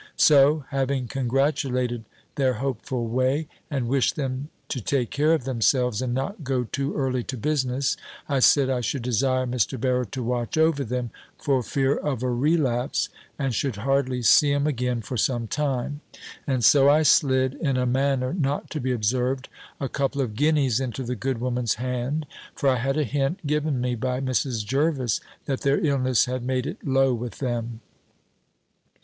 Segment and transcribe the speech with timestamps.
[0.17, 6.11] So, having congratulated their hopeful way, and wished them to take care of themselves, and
[6.11, 9.79] not go too early to business, I said I should desire Mr.
[9.79, 14.65] Barrow to watch over them, for fear of a relapse, and should hardly see 'em
[14.65, 16.01] again for some time;
[16.47, 19.49] and so I slid, in a manner not to be observed,
[19.79, 22.25] a couple of guineas into the good woman's hand;
[22.55, 24.65] for I had a hint given me by Mrs.
[24.65, 27.81] Jervis, that their illness had made it low with them.